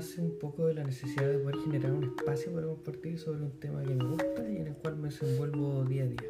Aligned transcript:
nace 0.00 0.22
un 0.22 0.38
poco 0.38 0.66
de 0.66 0.72
la 0.72 0.82
necesidad 0.82 1.28
de 1.28 1.36
poder 1.40 1.56
generar 1.58 1.92
un 1.92 2.04
espacio 2.04 2.50
para 2.54 2.66
compartir 2.66 3.18
sobre 3.18 3.42
un 3.42 3.50
tema 3.60 3.82
que 3.82 3.94
me 3.94 4.02
gusta 4.02 4.50
y 4.50 4.56
en 4.56 4.68
el 4.68 4.72
cual 4.72 4.96
me 4.96 5.08
desenvuelvo 5.08 5.84
día 5.84 6.04
a 6.04 6.06
día, 6.06 6.22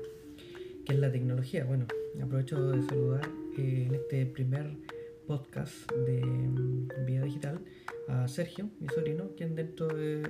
que 0.85 0.93
es 0.93 0.99
la 0.99 1.13
tecnología. 1.13 1.65
Bueno, 1.67 1.87
aprovecho 2.21 2.73
de 2.73 2.83
saludar 2.83 3.31
eh, 3.57 3.85
en 3.87 3.95
este 3.95 4.27
primer 4.27 4.77
podcast 5.25 5.89
de 5.93 6.21
mm, 6.21 6.89
Vida 7.07 7.23
Digital 7.23 7.61
a 8.09 8.27
Sergio, 8.27 8.69
mi 8.81 8.89
sobrino, 8.89 9.37
quien 9.37 9.55
dentro 9.55 9.87
de 9.87 10.29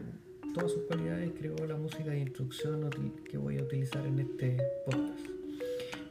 todas 0.53 0.72
sus 0.72 0.83
cualidades 0.83 1.31
creó 1.39 1.56
la 1.67 1.78
música 1.78 2.11
de 2.11 2.20
instrucción 2.20 2.91
que 3.25 3.39
voy 3.39 3.56
a 3.56 3.62
utilizar 3.62 4.06
en 4.06 4.19
este 4.19 4.59
podcast. 4.84 5.27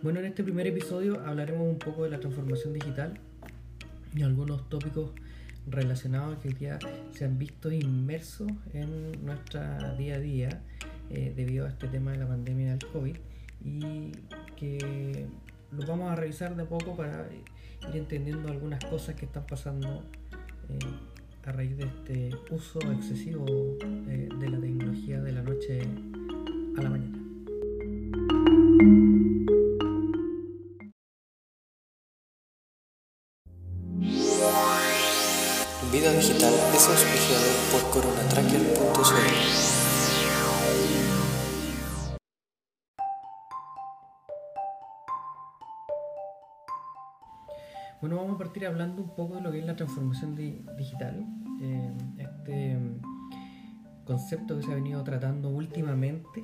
Bueno, 0.01 0.19
en 0.19 0.25
este 0.25 0.43
primer 0.43 0.65
episodio 0.65 1.19
hablaremos 1.19 1.67
un 1.67 1.77
poco 1.77 2.05
de 2.05 2.09
la 2.09 2.19
transformación 2.19 2.73
digital 2.73 3.19
y 4.15 4.23
algunos 4.23 4.67
tópicos 4.67 5.11
relacionados 5.69 6.37
que 6.39 6.49
hoy 6.49 6.53
día 6.55 6.79
se 7.11 7.25
han 7.25 7.37
visto 7.37 7.71
inmersos 7.71 8.51
en 8.73 9.23
nuestra 9.25 9.95
día 9.95 10.15
a 10.15 10.19
día 10.19 10.61
eh, 11.09 11.33
debido 11.35 11.65
a 11.65 11.69
este 11.69 11.87
tema 11.87 12.11
de 12.11 12.17
la 12.17 12.27
pandemia 12.27 12.71
del 12.71 12.85
COVID 12.91 13.15
y 13.63 14.11
que 14.55 15.27
lo 15.71 15.85
vamos 15.85 16.11
a 16.11 16.15
revisar 16.15 16.55
de 16.55 16.65
poco 16.65 16.95
para 16.95 17.27
ir 17.31 17.95
entendiendo 17.95 18.49
algunas 18.49 18.83
cosas 18.85 19.15
que 19.15 19.25
están 19.25 19.45
pasando 19.45 20.03
eh, 20.69 20.79
a 21.45 21.51
raíz 21.51 21.77
de 21.77 21.85
este 21.85 22.31
uso 22.51 22.79
excesivo 22.91 23.45
eh, 23.81 24.29
de 24.39 24.49
la 24.49 24.59
tecnología 24.59 25.21
de 25.21 25.31
la 25.31 25.41
noche 25.41 25.81
a 26.77 26.81
la 26.81 26.89
mañana. 26.89 27.19
Vida 35.91 36.13
Digital 36.13 36.53
es 36.75 36.87
auspiciado 36.87 37.47
por 37.71 37.81
coronatracker.cl. 37.89 39.79
Bueno, 48.01 48.17
vamos 48.17 48.35
a 48.35 48.37
partir 48.37 48.67
hablando 48.67 49.01
un 49.01 49.15
poco 49.15 49.33
de 49.33 49.41
lo 49.41 49.51
que 49.51 49.57
es 49.57 49.65
la 49.65 49.75
transformación 49.75 50.35
digital. 50.35 51.25
Eh, 51.59 51.97
este 52.19 52.77
mm, 52.77 53.01
concepto 54.05 54.57
que 54.57 54.63
se 54.63 54.71
ha 54.71 54.75
venido 54.75 55.03
tratando 55.03 55.49
últimamente, 55.49 56.43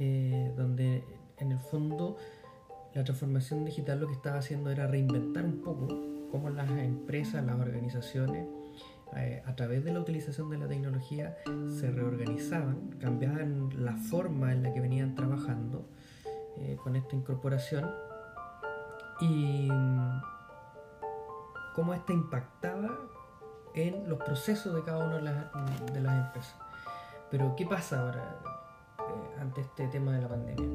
eh, 0.00 0.52
donde 0.56 1.04
en 1.38 1.52
el 1.52 1.60
fondo 1.60 2.16
la 2.92 3.04
transformación 3.04 3.64
digital 3.64 4.00
lo 4.00 4.08
que 4.08 4.14
estaba 4.14 4.38
haciendo 4.38 4.68
era 4.68 4.88
reinventar 4.88 5.44
un 5.44 5.60
poco 5.62 5.86
cómo 6.32 6.50
las 6.50 6.68
empresas, 6.70 7.44
las 7.44 7.60
organizaciones, 7.60 8.48
eh, 9.16 9.42
a 9.44 9.56
través 9.56 9.84
de 9.84 9.92
la 9.92 10.00
utilización 10.00 10.50
de 10.50 10.58
la 10.58 10.68
tecnología 10.68 11.36
se 11.78 11.90
reorganizaban, 11.90 12.90
cambiaban 13.00 13.70
la 13.84 13.96
forma 13.96 14.52
en 14.52 14.62
la 14.62 14.72
que 14.72 14.80
venían 14.80 15.14
trabajando 15.14 15.88
eh, 16.58 16.76
con 16.82 16.96
esta 16.96 17.16
incorporación 17.16 17.90
y 19.20 19.68
mm, 19.70 20.20
cómo 21.74 21.94
esta 21.94 22.12
impactaba 22.12 22.98
en 23.74 24.08
los 24.08 24.18
procesos 24.18 24.74
de 24.74 24.82
cada 24.82 25.04
una 25.04 25.16
de 25.16 25.22
las, 25.22 25.92
de 25.92 26.00
las 26.00 26.26
empresas. 26.26 26.56
Pero 27.30 27.54
¿qué 27.56 27.66
pasa 27.66 28.00
ahora? 28.00 28.40
Eh, 29.10 29.40
ante 29.40 29.60
este 29.62 29.86
tema 29.88 30.12
de 30.12 30.22
la 30.22 30.28
pandemia. 30.28 30.68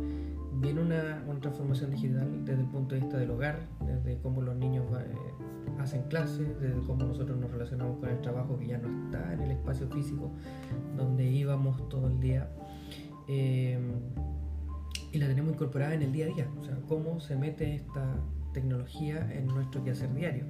Viene 0.53 0.81
una, 0.81 1.23
transformación 1.39 1.91
digital 1.91 2.45
desde 2.45 2.61
el 2.61 2.67
punto 2.67 2.95
de 2.95 3.01
vista 3.01 3.17
del 3.17 3.31
hogar, 3.31 3.67
desde 3.81 4.19
cómo 4.21 4.41
los 4.41 4.55
niños 4.55 4.85
eh, 4.99 5.15
hacen 5.79 6.03
clases, 6.03 6.59
desde 6.59 6.79
cómo 6.85 7.05
nosotros 7.05 7.37
nos 7.37 7.51
relacionamos 7.51 7.99
con 7.99 8.09
el 8.09 8.21
trabajo 8.21 8.57
que 8.57 8.67
ya 8.67 8.77
no 8.77 9.05
está 9.05 9.33
en 9.33 9.41
el 9.41 9.51
espacio 9.51 9.87
físico 9.89 10.31
donde 10.97 11.25
íbamos 11.25 11.87
todo 11.89 12.07
el 12.07 12.19
día. 12.19 12.49
Eh, 13.27 13.79
y 15.11 15.17
la 15.17 15.27
tenemos 15.27 15.53
incorporada 15.53 15.93
en 15.93 16.01
el 16.01 16.11
día 16.11 16.25
a 16.25 16.27
día, 16.29 16.47
o 16.59 16.63
sea, 16.63 16.77
cómo 16.87 17.19
se 17.21 17.35
mete 17.35 17.75
esta 17.75 18.15
tecnología 18.53 19.31
en 19.33 19.47
nuestro 19.47 19.83
quehacer 19.83 20.13
diario. 20.13 20.45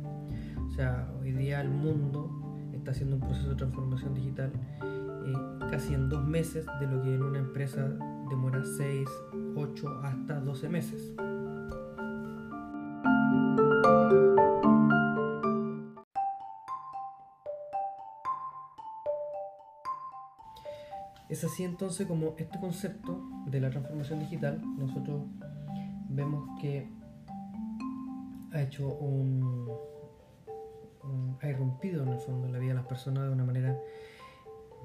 O 0.68 0.72
sea, 0.72 1.08
hoy 1.20 1.32
día 1.32 1.62
el 1.62 1.70
mundo 1.70 2.30
está 2.74 2.92
haciendo 2.92 3.16
un 3.16 3.22
proceso 3.22 3.50
de 3.50 3.56
transformación 3.56 4.14
digital 4.14 4.52
eh, 5.26 5.34
casi 5.72 5.94
en 5.94 6.10
dos 6.10 6.24
meses 6.24 6.66
de 6.80 6.88
lo 6.88 7.02
que 7.02 7.16
en 7.16 7.24
una 7.24 7.40
empresa 7.40 7.88
demora 8.30 8.64
6, 8.78 9.10
8 9.56 10.00
hasta 10.04 10.40
12 10.40 10.70
meses. 10.70 11.14
Es 21.36 21.44
así 21.44 21.66
entonces 21.66 22.08
como 22.08 22.34
este 22.38 22.58
concepto 22.62 23.22
de 23.48 23.60
la 23.60 23.70
transformación 23.70 24.20
digital 24.20 24.62
nosotros 24.78 25.24
vemos 26.08 26.48
que 26.62 26.90
ha 28.54 28.62
hecho 28.62 28.88
un, 28.88 29.70
ha 31.42 31.50
irrumpido 31.50 32.04
en 32.04 32.08
el 32.14 32.20
fondo 32.20 32.48
en 32.48 32.54
la 32.54 32.60
vida 32.60 32.70
de 32.70 32.76
las 32.76 32.86
personas 32.86 33.26
de 33.26 33.32
una 33.32 33.44
manera 33.44 33.78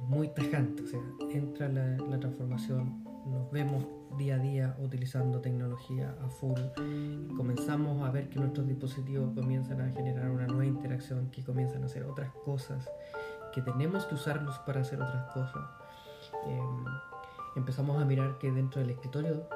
muy 0.09 0.27
tajante, 0.31 0.83
o 0.83 0.87
sea, 0.89 1.01
entra 1.31 1.69
la, 1.69 2.19
transformación, 2.19 3.05
nos 3.27 3.49
vemos 3.53 3.87
día 4.19 4.35
a 4.35 4.39
día 4.39 4.77
utilizando 4.81 5.41
tecnología 5.41 6.17
a 6.21 6.29
full, 6.29 6.59
comenzamos 7.37 8.05
a 8.05 8.11
ver 8.11 8.29
que 8.29 8.41
nuestros 8.41 8.67
dispositivos 8.67 9.33
comienzan 9.37 9.83
a 9.83 9.93
generar 9.93 10.29
una 10.33 10.49
nueva 10.49 10.67
interacción, 10.67 11.31
que 11.31 11.45
comienzan 11.45 11.85
a 11.85 11.87
hacer 11.87 12.03
otras 12.03 12.33
cosas, 12.45 12.91
que 13.55 13.63
tenemos 13.63 14.05
que 14.07 14.17
usarlos 14.17 14.59
para 14.67 14.81
hacer 14.81 15.01
otras 15.01 15.33
cosas. 15.33 15.80
Em, 16.47 16.85
empezamos 17.57 18.01
a 18.01 18.05
mirar 18.05 18.39
que 18.39 18.51
dentro 18.51 18.81
del 18.81 18.91
escritorio, 18.91 19.47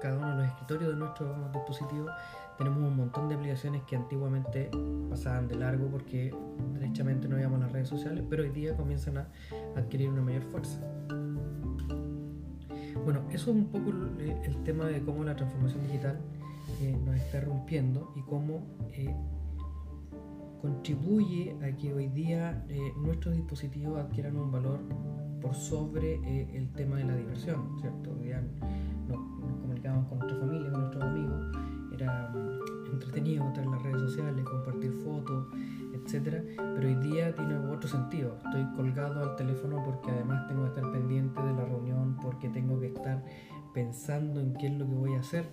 cada 0.00 0.18
uno 0.18 0.30
de 0.30 0.36
los 0.36 0.46
escritorios 0.46 0.90
de 0.90 0.96
nuestros 0.96 1.52
dispositivos, 1.52 2.10
tenemos 2.58 2.78
un 2.78 2.96
montón 2.96 3.28
de 3.28 3.34
aplicaciones 3.34 3.82
que 3.82 3.96
antiguamente 3.96 4.70
pasaban 5.10 5.48
de 5.48 5.56
largo 5.56 5.88
porque 5.88 6.32
derechamente 6.74 7.28
no 7.28 7.36
a 7.36 7.58
las 7.58 7.72
redes 7.72 7.88
sociales, 7.88 8.24
pero 8.28 8.42
hoy 8.42 8.50
día 8.50 8.76
comienzan 8.76 9.18
a 9.18 9.28
adquirir 9.76 10.10
una 10.10 10.22
mayor 10.22 10.42
fuerza. 10.42 10.78
Bueno, 13.04 13.20
eso 13.30 13.50
es 13.50 13.56
un 13.56 13.66
poco 13.66 13.90
el, 13.90 14.64
tema 14.64 14.86
de 14.86 15.02
cómo 15.02 15.24
la 15.24 15.36
transformación 15.36 15.82
digital 15.86 16.18
eh, 16.80 16.96
nos 17.04 17.16
está 17.16 17.40
rompiendo 17.40 18.12
y 18.16 18.22
cómo 18.22 18.62
eh, 18.92 19.14
contribuye 20.64 21.54
a 21.62 21.76
que 21.76 21.92
hoy 21.92 22.08
día 22.08 22.64
eh, 22.70 22.94
nuestros 22.96 23.34
dispositivos 23.34 24.00
adquieran 24.00 24.34
un 24.38 24.50
valor 24.50 24.80
por 25.42 25.54
sobre 25.54 26.14
el 26.56 26.72
tema 26.72 26.96
de 26.96 27.04
la 27.04 27.14
diversión, 27.14 27.78
¿cierto? 27.82 28.12
Hoy 28.12 28.28
día 28.28 28.42
nos, 29.06 29.18
nos 29.18 29.60
comunicamos 29.60 30.08
con 30.08 30.20
nuestra 30.20 30.40
familia, 30.40 30.70
con 30.70 30.80
nuestros 30.80 31.04
amigos, 31.04 31.56
era 31.92 32.30
mm, 32.30 32.92
entretenido 32.94 33.46
estar 33.46 33.62
en 33.62 33.70
las 33.72 33.82
redes 33.82 34.00
sociales, 34.00 34.44
compartir 34.46 34.92
fotos, 35.04 35.48
etcétera, 35.92 36.42
pero 36.56 36.88
hoy 36.88 36.94
día 36.94 37.34
tiene 37.34 37.56
otro 37.56 37.86
sentido. 37.86 38.38
Estoy 38.46 38.64
colgado 38.74 39.22
al 39.22 39.36
teléfono 39.36 39.82
porque 39.84 40.12
además 40.12 40.48
tengo 40.48 40.62
que 40.62 40.68
estar 40.68 40.90
pendiente 40.92 41.42
de 41.42 41.52
la 41.52 41.66
reunión, 41.66 42.16
porque 42.22 42.48
tengo 42.48 42.80
que 42.80 42.86
estar 42.86 43.22
pensando 43.74 44.40
en 44.40 44.54
qué 44.54 44.68
es 44.68 44.72
lo 44.72 44.86
que 44.86 44.94
voy 44.94 45.12
a 45.12 45.20
hacer. 45.20 45.44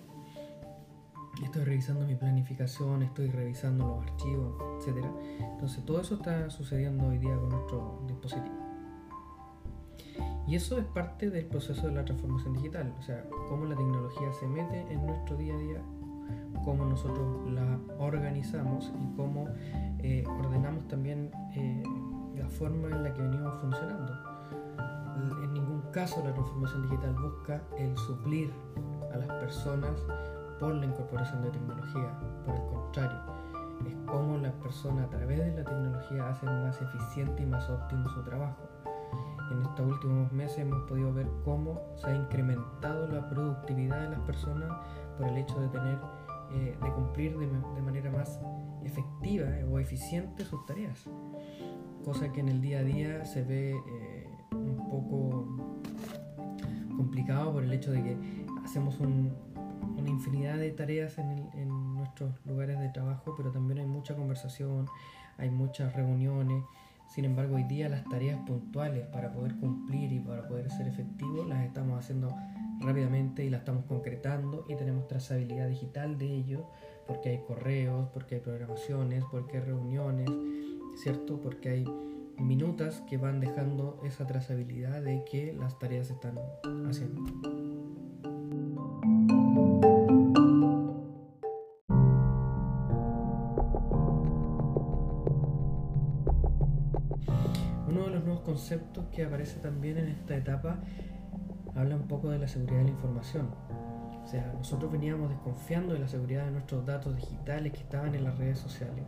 Estoy 1.40 1.64
revisando 1.64 2.04
mi 2.06 2.14
planificación, 2.14 3.02
estoy 3.02 3.30
revisando 3.30 3.86
los 3.86 4.04
archivos, 4.04 4.54
etcétera. 4.78 5.10
Entonces 5.52 5.84
todo 5.84 6.00
eso 6.00 6.16
está 6.16 6.50
sucediendo 6.50 7.06
hoy 7.06 7.18
día 7.18 7.36
con 7.36 7.48
nuestro 7.48 8.02
dispositivo. 8.06 8.56
Y 10.46 10.56
eso 10.56 10.78
es 10.78 10.84
parte 10.86 11.30
del 11.30 11.46
proceso 11.46 11.86
de 11.86 11.94
la 11.94 12.04
transformación 12.04 12.54
digital, 12.54 12.92
o 12.98 13.02
sea, 13.02 13.24
cómo 13.48 13.64
la 13.64 13.76
tecnología 13.76 14.32
se 14.32 14.46
mete 14.46 14.80
en 14.92 15.06
nuestro 15.06 15.36
día 15.36 15.54
a 15.54 15.58
día 15.58 15.82
cómo 16.64 16.84
nosotros 16.84 17.50
la 17.50 17.78
organizamos 17.98 18.92
y 19.00 19.16
cómo 19.16 19.48
eh, 19.98 20.24
ordenamos 20.26 20.86
también 20.88 21.30
eh, 21.54 21.82
la 22.36 22.48
forma 22.48 22.88
en 22.88 23.02
la 23.02 23.14
que 23.14 23.22
venimos 23.22 23.54
funcionando. 23.60 24.12
En 25.42 25.52
ningún 25.52 25.82
caso 25.92 26.22
la 26.24 26.32
transformación 26.32 26.82
digital 26.82 27.14
busca 27.14 27.62
el 27.78 27.96
suplir 27.96 28.50
a 29.12 29.18
las 29.18 29.28
personas 29.28 29.92
por 30.62 30.76
la 30.76 30.86
incorporación 30.86 31.42
de 31.42 31.50
tecnología, 31.50 32.16
por 32.46 32.54
el 32.54 32.62
contrario, 32.66 33.18
es 33.84 33.96
cómo 34.06 34.38
las 34.38 34.52
personas 34.52 35.06
a 35.06 35.10
través 35.10 35.40
de 35.40 35.56
la 35.56 35.64
tecnología 35.64 36.28
hacen 36.28 36.48
más 36.62 36.80
eficiente 36.80 37.42
y 37.42 37.46
más 37.46 37.68
óptimo 37.68 38.08
su 38.10 38.22
trabajo. 38.22 38.62
En 39.50 39.60
estos 39.62 39.84
últimos 39.84 40.30
meses 40.30 40.60
hemos 40.60 40.80
podido 40.82 41.12
ver 41.12 41.26
cómo 41.44 41.80
se 41.96 42.06
ha 42.06 42.14
incrementado 42.14 43.08
la 43.08 43.28
productividad 43.28 44.02
de 44.02 44.10
las 44.10 44.20
personas 44.20 44.70
por 45.18 45.26
el 45.26 45.36
hecho 45.36 45.60
de 45.60 45.66
tener 45.66 45.98
eh, 46.52 46.78
de 46.80 46.92
cumplir 46.92 47.36
de, 47.38 47.82
manera 47.82 48.12
más 48.12 48.38
efectiva 48.84 49.48
o 49.68 49.80
eficiente 49.80 50.44
sus 50.44 50.64
tareas. 50.64 51.10
Cosa 52.04 52.30
que 52.30 52.38
en 52.38 52.48
el 52.48 52.60
día 52.60 52.78
a 52.78 52.82
día 52.84 53.24
se 53.24 53.42
ve 53.42 53.72
eh, 53.72 54.30
un 54.52 54.88
poco 54.88 55.74
complicado 56.96 57.52
por 57.52 57.64
el 57.64 57.72
hecho 57.72 57.90
de 57.90 58.02
que 58.04 58.46
hacemos 58.64 59.00
una 60.02 60.10
infinidad 60.10 60.58
de 60.58 60.70
tareas 60.72 61.16
en, 61.18 61.94
nuestros 61.94 62.34
lugares 62.44 62.78
de 62.80 62.88
trabajo, 62.88 63.34
pero 63.36 63.52
también 63.52 63.78
hay 63.78 63.86
mucha 63.86 64.16
conversación, 64.16 64.86
hay 65.38 65.50
muchas 65.50 65.94
reuniones, 65.94 66.64
Sin 67.08 67.24
embargo, 67.26 67.56
hoy 67.56 67.64
día 67.64 67.90
las 67.90 68.04
tareas 68.04 68.40
puntuales 68.46 69.06
para 69.08 69.32
poder 69.32 69.54
cumplir 69.56 70.12
y 70.12 70.18
para 70.18 70.48
poder 70.48 70.70
ser 70.70 70.88
efectivos 70.88 71.46
las 71.46 71.62
estamos 71.64 71.98
haciendo 71.98 72.34
rápidamente 72.80 73.44
y 73.44 73.50
las 73.50 73.60
estamos 73.60 73.84
concretando 73.84 74.64
y 74.68 74.76
tenemos 74.76 75.06
trazabilidad 75.08 75.68
digital 75.68 76.16
de 76.16 76.26
ello 76.26 76.66
porque 77.06 77.28
hay 77.28 77.38
correos, 77.46 78.08
porque 78.14 78.36
hay 78.36 78.40
programaciones, 78.40 79.24
porque 79.30 79.58
hay 79.58 79.64
reuniones, 79.64 80.30
¿cierto? 80.96 81.38
Porque 81.38 81.68
hay 81.68 81.84
minutas 82.38 83.02
que 83.02 83.18
van 83.18 83.40
dejando 83.40 84.00
esa 84.04 84.26
trazabilidad 84.26 85.02
de 85.02 85.22
que 85.30 85.52
las 85.52 85.78
tareas 85.78 86.06
se 86.06 86.14
están 86.14 86.38
haciendo. 86.88 87.22
Conceptos 98.52 99.06
que 99.06 99.24
aparece 99.24 99.60
también 99.60 99.96
en 99.96 100.08
esta 100.08 100.36
etapa 100.36 100.76
habla 101.74 101.96
un 101.96 102.06
poco 102.06 102.28
de 102.28 102.38
la 102.38 102.46
seguridad 102.46 102.80
de 102.80 102.84
la 102.84 102.90
información. 102.90 103.48
O 104.22 104.26
sea, 104.26 104.52
nosotros 104.52 104.92
veníamos 104.92 105.30
desconfiando 105.30 105.94
de 105.94 106.00
la 106.00 106.08
seguridad 106.08 106.44
de 106.44 106.50
nuestros 106.50 106.84
datos 106.84 107.16
digitales 107.16 107.72
que 107.72 107.78
estaban 107.78 108.14
en 108.14 108.24
las 108.24 108.36
redes 108.36 108.58
sociales 108.58 109.04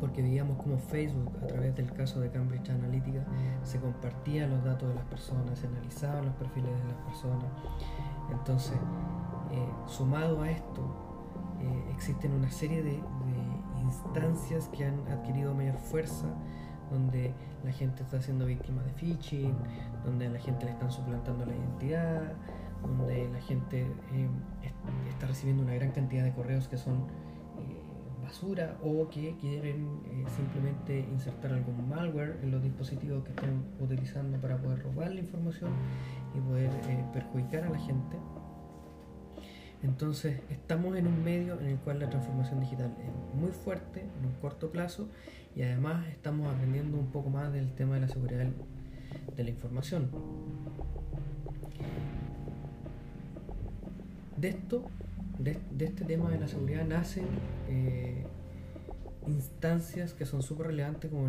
porque 0.00 0.22
veíamos 0.22 0.56
como 0.56 0.78
Facebook, 0.78 1.30
a 1.42 1.46
través 1.46 1.76
del 1.76 1.92
caso 1.92 2.20
de 2.20 2.30
Cambridge 2.30 2.70
Analytica, 2.70 3.24
se 3.62 3.78
compartían 3.78 4.50
los 4.50 4.64
datos 4.64 4.88
de 4.88 4.94
las 4.94 5.04
personas, 5.04 5.58
se 5.58 5.66
analizaban 5.66 6.24
los 6.24 6.34
perfiles 6.34 6.70
de 6.70 6.88
las 6.88 6.96
personas. 7.04 7.46
Entonces, 8.30 8.76
eh, 9.52 9.68
sumado 9.86 10.42
a 10.42 10.50
esto, 10.50 10.82
eh, 11.60 11.92
existen 11.94 12.32
una 12.32 12.50
serie 12.50 12.82
de, 12.82 13.00
instancias 13.82 14.68
que 14.68 14.84
han 14.84 15.06
adquirido 15.08 15.54
mayor 15.54 15.76
fuerza, 15.76 16.26
donde 16.92 17.32
la 17.64 17.72
gente 17.72 18.02
está 18.02 18.20
siendo 18.20 18.46
víctima 18.46 18.82
de 18.82 18.92
phishing, 18.92 19.54
donde 20.04 20.28
la 20.28 20.38
gente 20.38 20.66
le 20.66 20.72
están 20.72 20.90
suplantando 20.90 21.46
la 21.46 21.54
identidad, 21.54 22.32
donde 22.82 23.28
la 23.30 23.40
gente 23.40 23.82
eh, 24.12 24.28
está 25.08 25.26
recibiendo 25.26 25.62
una 25.62 25.74
gran 25.74 25.90
cantidad 25.92 26.24
de 26.24 26.32
correos 26.32 26.68
que 26.68 26.76
son 26.76 27.06
o 28.82 29.08
que 29.08 29.36
quieren 29.36 30.00
eh, 30.06 30.24
simplemente 30.34 30.98
insertar 30.98 31.52
algún 31.52 31.88
malware 31.88 32.40
en 32.42 32.50
los 32.50 32.62
dispositivos 32.62 33.22
que 33.24 33.30
están 33.30 33.62
utilizando 33.78 34.38
para 34.40 34.56
poder 34.56 34.82
robar 34.82 35.12
la 35.12 35.20
información 35.20 35.70
y 36.34 36.40
poder 36.40 36.70
eh, 36.88 37.04
perjudicar 37.12 37.64
a 37.64 37.70
la 37.70 37.78
gente. 37.78 38.16
Entonces 39.82 40.40
estamos 40.50 40.96
en 40.96 41.06
un 41.06 41.24
medio 41.24 41.58
en 41.60 41.66
el 41.66 41.76
cual 41.78 41.98
la 41.98 42.08
transformación 42.08 42.60
digital 42.60 42.94
es 43.00 43.40
muy 43.40 43.50
fuerte 43.50 44.00
en 44.00 44.26
un 44.26 44.32
corto 44.40 44.70
plazo 44.70 45.08
y 45.56 45.62
además 45.62 46.06
estamos 46.08 46.54
aprendiendo 46.54 46.98
un 46.98 47.10
poco 47.10 47.30
más 47.30 47.52
del 47.52 47.72
tema 47.72 47.96
de 47.96 48.02
la 48.02 48.08
seguridad 48.08 48.46
de 49.36 49.44
la 49.44 49.50
información. 49.50 50.10
De 54.36 54.48
esto 54.48 54.84
de, 55.38 55.58
este 55.80 56.04
tema 56.04 56.30
de 56.30 56.38
la 56.38 56.48
seguridad 56.48 56.84
nacen 56.84 57.26
eh, 57.68 58.24
instancias 59.26 60.14
que 60.14 60.26
son 60.26 60.42
súper 60.42 60.68
relevantes 60.68 61.10
como, 61.10 61.28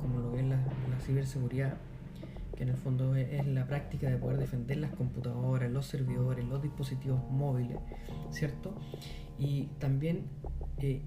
como 0.00 0.20
lo 0.20 0.36
es 0.36 0.44
la, 0.44 0.58
ciberseguridad, 1.04 1.74
en 2.60 2.68
el 2.68 2.76
fondo 2.76 3.14
es, 3.16 3.46
la 3.46 3.66
práctica 3.66 4.08
de 4.08 4.16
poder 4.16 4.38
defender 4.38 4.76
las 4.76 4.92
computadoras, 4.92 5.70
los 5.70 5.86
servidores, 5.86 6.44
los 6.44 6.62
dispositivos 6.62 7.20
móviles, 7.30 7.78
¿cierto? 8.30 8.74
Y 9.38 9.66
también 9.78 10.26
eh, 10.78 11.02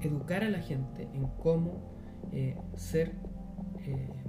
educar 0.00 0.44
a 0.44 0.50
la 0.50 0.60
gente 0.60 1.08
en 1.14 1.26
cómo 1.42 1.96
eh, 2.32 2.56
ser 2.76 3.14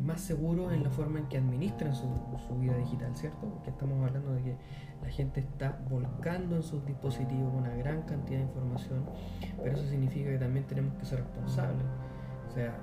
más 0.01 0.21
seguros 0.21 0.73
en 0.73 0.83
la 0.83 0.89
forma 0.89 1.19
en 1.19 1.27
que 1.27 1.37
administran 1.37 1.93
su, 1.93 2.07
su 2.47 2.57
vida 2.57 2.77
digital, 2.77 3.15
¿cierto? 3.15 3.49
Porque 3.49 3.69
estamos 3.69 4.01
hablando 4.07 4.33
de 4.33 4.41
que 4.41 4.55
la 5.01 5.09
gente 5.09 5.41
está 5.41 5.79
volcando 5.89 6.55
en 6.55 6.63
sus 6.63 6.85
dispositivos 6.85 7.53
una 7.53 7.73
gran 7.75 8.03
cantidad 8.03 8.39
de 8.39 8.45
información, 8.45 9.05
pero 9.61 9.75
eso 9.75 9.87
significa 9.87 10.29
que 10.29 10.37
también 10.37 10.65
tenemos 10.65 10.93
que 10.95 11.05
ser 11.05 11.19
responsables. 11.19 11.85
O 12.49 12.51
sea, 12.53 12.77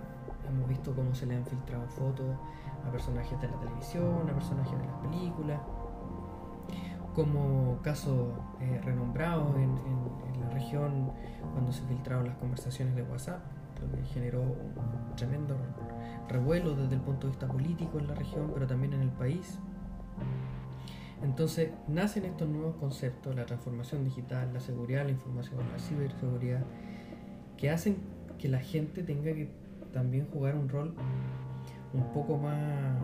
hemos 0.48 0.69
visto 0.69 0.94
cómo 0.94 1.14
se 1.14 1.26
le 1.26 1.37
han 1.37 1.44
filtrado 1.44 1.87
fotos 1.88 2.37
a 2.87 2.90
personajes 2.90 3.40
de 3.40 3.48
la 3.48 3.58
televisión, 3.58 4.28
a 4.28 4.32
personajes 4.32 4.78
de 4.78 4.87
las 4.87 4.96
películas, 5.00 5.60
como 7.14 7.78
casos 7.82 8.28
eh, 8.60 8.81
renombrados 8.84 9.56
en, 9.56 9.76
la 10.40 10.50
región 10.50 11.12
cuando 11.52 11.72
se 11.72 11.82
filtraron 11.84 12.26
las 12.26 12.37
conversaciones 12.37 12.94
de 12.94 13.02
WhatsApp, 13.02 13.40
lo 13.81 13.96
que 13.96 14.04
generó 14.04 14.43
un 14.43 15.16
tremendo 15.16 15.56
revuelo 16.28 16.75
desde 16.75 16.94
el 16.94 17.00
punto 17.00 17.26
de 17.26 17.32
vista 17.32 17.46
político 17.46 17.98
en 17.98 18.08
la 18.08 18.14
región, 18.14 18.50
pero 18.52 18.66
también 18.66 18.93
en 18.93 19.02
el 19.02 19.10
país. 19.10 19.58
Entonces 21.22 21.70
nacen 21.88 22.26
estos 22.26 22.48
nuevos 22.48 22.76
conceptos, 22.76 23.34
la 23.34 23.46
transformación 23.46 24.05
digital, 24.05 24.53
la 24.53 24.60
seguridad 24.60 25.05
la 25.05 25.12
información, 25.12 25.58
la 25.72 25.79
ciberseguridad, 25.79 26.62
que 27.56 27.70
hacen 27.70 27.96
que 28.38 28.48
la 28.48 28.58
gente 28.58 29.03
tenga 29.03 29.32
que 29.32 29.50
también 29.96 30.26
jugar 30.31 30.55
un 30.55 30.69
rol 30.69 30.94
un 31.94 32.12
poco 32.12 32.36
más, 32.36 33.00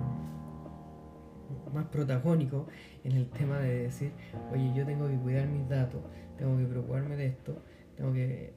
más 1.73 1.87
protagónico 1.87 2.67
en 3.03 3.13
el 3.13 3.31
tema 3.31 3.59
de 3.61 3.85
decir, 3.85 4.13
oye, 4.53 4.75
yo 4.75 4.85
tengo 4.85 5.09
que 5.09 5.17
cuidar 5.17 5.49
mis 5.49 5.67
datos, 5.71 6.03
tengo 6.37 6.59
que 6.59 6.65
preocuparme 6.65 7.17
de 7.17 7.29
esto, 7.29 7.57
tengo 7.97 8.13
que 8.13 8.53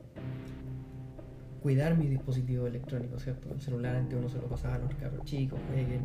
cuidar 1.62 1.98
mis 1.98 2.10
dispositivos 2.10 2.68
electrónicos, 2.68 3.24
¿cierto? 3.24 3.54
El 3.54 3.62
celular 3.62 3.96
antes 3.96 4.20
uno 4.20 4.28
se 4.28 4.38
lo 4.38 4.48
pasaba 4.48 4.76
a 4.76 4.80
los 4.80 4.94
carros 4.96 5.24
chicos, 5.24 5.58
jueguen. 5.70 6.02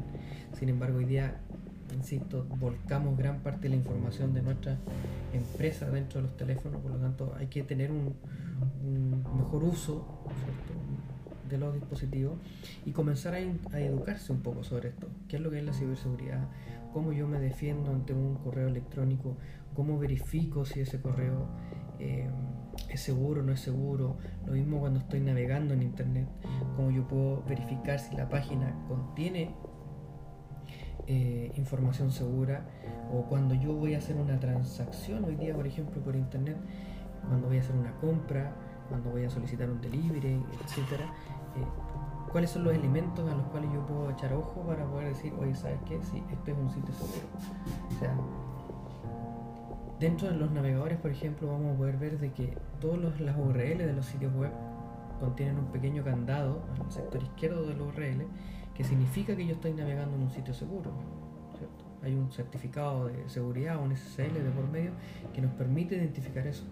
Sin 0.52 0.68
embargo, 0.68 0.98
hoy 0.98 1.06
día 1.06 1.40
insisto, 1.92 2.46
volcamos 2.60 3.16
gran 3.18 3.40
parte 3.40 3.62
de 3.62 3.70
la 3.70 3.76
información 3.76 4.32
de 4.32 4.42
nuestra 4.42 4.78
empresa 5.32 5.90
dentro 5.90 6.20
de 6.20 6.28
los 6.28 6.36
teléfonos, 6.36 6.80
por 6.80 6.92
lo 6.92 6.98
tanto 6.98 7.34
hay 7.36 7.48
que 7.48 7.64
tener 7.64 7.90
un, 7.90 8.14
mejor 9.36 9.64
uso 9.64 10.06
de 11.50 11.58
los 11.58 11.74
dispositivos 11.74 12.38
y 12.84 12.92
comenzar 12.92 13.34
a, 13.34 13.40
educarse 13.40 14.32
un 14.32 14.42
poco 14.42 14.62
sobre 14.62 14.90
esto, 14.90 15.08
qué 15.28 15.36
es 15.36 15.42
lo 15.42 15.50
que 15.50 15.58
es 15.58 15.64
la 15.64 15.72
ciberseguridad, 15.72 16.48
cómo 16.92 17.12
yo 17.12 17.26
me 17.26 17.38
defiendo 17.38 17.90
ante 17.90 18.12
un 18.12 18.36
correo 18.36 18.68
electrónico, 18.68 19.36
cómo 19.74 19.98
verifico 19.98 20.64
si 20.64 20.80
ese 20.80 21.00
correo 21.00 21.48
eh, 21.98 22.28
es 22.88 23.00
seguro 23.00 23.40
o 23.40 23.44
no 23.44 23.52
es 23.52 23.60
seguro, 23.60 24.16
lo 24.46 24.52
mismo 24.52 24.80
cuando 24.80 25.00
estoy 25.00 25.20
navegando 25.20 25.74
en 25.74 25.82
internet, 25.82 26.28
cómo 26.76 26.90
yo 26.90 27.06
puedo 27.06 27.42
verificar 27.44 27.98
si 27.98 28.16
la 28.16 28.28
página 28.28 28.74
contiene 28.88 29.54
eh, 31.06 31.50
información 31.56 32.12
segura 32.12 32.64
o 33.12 33.24
cuando 33.24 33.54
yo 33.54 33.74
voy 33.74 33.94
a 33.94 33.98
hacer 33.98 34.16
una 34.16 34.38
transacción 34.38 35.24
hoy 35.24 35.34
día, 35.34 35.54
por 35.54 35.66
ejemplo, 35.66 36.00
por 36.02 36.14
internet, 36.14 36.56
cuando 37.26 37.48
voy 37.48 37.56
a 37.56 37.60
hacer 37.60 37.74
una 37.74 37.92
compra, 37.96 38.54
cuando 38.90 39.10
voy 39.10 39.24
a 39.24 39.30
solicitar 39.30 39.70
un 39.70 39.80
delivery, 39.80 40.44
etcétera, 40.62 41.06
eh, 41.56 41.64
cuáles 42.30 42.50
son 42.50 42.64
los 42.64 42.74
elementos 42.74 43.26
a 43.30 43.34
los 43.34 43.46
cuales 43.46 43.72
yo 43.72 43.86
puedo 43.86 44.10
echar 44.10 44.34
ojo 44.34 44.60
para 44.66 44.84
poder 44.84 45.08
decir, 45.08 45.32
oye, 45.40 45.54
¿sabes 45.54 45.78
qué? 45.86 45.98
Si 46.02 46.22
este 46.30 46.52
es 46.52 46.58
un 46.58 46.70
sitio 46.70 46.92
seguro. 46.92 47.26
O 47.88 47.98
sea, 47.98 48.14
dentro 49.98 50.28
de 50.28 50.36
los 50.36 50.50
navegadores, 50.50 50.98
por 50.98 51.10
ejemplo, 51.10 51.48
vamos 51.48 51.74
a 51.74 51.78
poder 51.78 51.96
ver 51.96 52.18
de 52.18 52.32
que 52.32 52.58
todas 52.80 53.20
las 53.20 53.36
URL 53.36 53.78
de 53.78 53.92
los 53.94 54.04
sitios 54.04 54.34
web 54.34 54.52
contienen 55.18 55.58
un 55.58 55.66
pequeño 55.66 56.02
candado 56.04 56.62
al 56.78 56.90
sector 56.90 57.22
izquierdo 57.22 57.66
del 57.66 57.80
URL 57.80 58.26
que 58.74 58.84
significa 58.84 59.36
que 59.36 59.46
yo 59.46 59.52
estoy 59.52 59.74
navegando 59.74 60.16
en 60.16 60.22
un 60.22 60.30
sitio 60.30 60.54
seguro. 60.54 60.90
Hay 62.02 62.14
un 62.14 62.32
certificado 62.32 63.08
de 63.08 63.28
seguridad, 63.28 63.78
un 63.78 63.94
SSL 63.94 64.42
de 64.42 64.50
por 64.50 64.66
medio, 64.66 64.92
que 65.34 65.42
nos 65.42 65.52
permite 65.52 65.96
identificar 65.96 66.46
eso. 66.46 66.64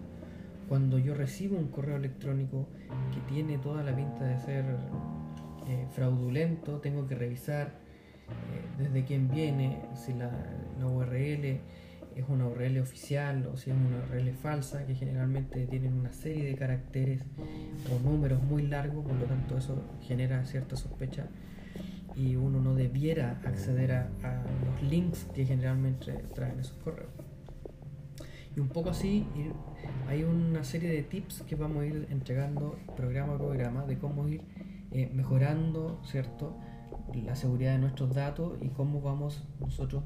Cuando 0.69 0.99
yo 0.99 1.15
recibo 1.15 1.57
un 1.57 1.67
correo 1.67 1.97
electrónico 1.97 2.69
que 3.13 3.19
tiene 3.33 3.57
toda 3.57 3.83
la 3.83 3.95
pinta 3.95 4.23
de 4.23 4.37
ser 4.37 4.65
eh, 5.67 5.87
fraudulento, 5.91 6.79
tengo 6.79 7.07
que 7.07 7.15
revisar 7.15 7.67
eh, 7.67 8.83
desde 8.83 9.03
quién 9.03 9.29
viene, 9.29 9.81
si 9.95 10.13
la, 10.13 10.31
la 10.79 10.87
URL 10.87 11.59
es 12.15 12.25
una 12.27 12.47
URL 12.47 12.79
oficial 12.79 13.47
o 13.47 13.57
si 13.57 13.71
es 13.71 13.75
una 13.75 13.97
URL 14.09 14.31
falsa, 14.33 14.85
que 14.85 14.93
generalmente 14.93 15.65
tienen 15.65 15.93
una 15.93 16.13
serie 16.13 16.45
de 16.45 16.55
caracteres 16.55 17.23
o 17.91 17.99
números 18.07 18.41
muy 18.43 18.63
largos, 18.63 19.05
por 19.05 19.15
lo 19.15 19.25
tanto 19.25 19.57
eso 19.57 19.81
genera 20.01 20.45
cierta 20.45 20.75
sospecha 20.75 21.27
y 22.15 22.35
uno 22.35 22.59
no 22.59 22.75
debiera 22.75 23.39
acceder 23.45 23.93
a, 23.93 24.09
los 24.65 24.89
links 24.89 25.25
que 25.33 25.45
generalmente 25.45 26.11
traen 26.35 26.59
esos 26.59 26.77
correos. 26.77 27.09
Y 28.59 28.61
un 28.61 28.67
poco 28.67 28.89
así 28.89 29.25
hay 30.09 30.23
una 30.23 30.65
serie 30.65 30.91
de 30.91 31.01
tips 31.01 31.43
que 31.43 31.55
vamos 31.55 31.83
a 31.83 31.85
ir 31.85 32.07
entregando 32.09 32.77
programa 32.97 33.35
a 33.35 33.37
programa 33.37 33.85
de 33.85 33.97
cómo 33.97 34.27
ir 34.27 34.41
eh, 34.91 35.09
mejorando 35.13 36.01
cierto 36.03 36.57
la 37.13 37.37
seguridad 37.37 37.71
de 37.71 37.77
nuestros 37.77 38.13
datos 38.13 38.57
y 38.59 38.67
cómo 38.67 38.99
vamos 38.99 39.47
nosotros 39.61 40.03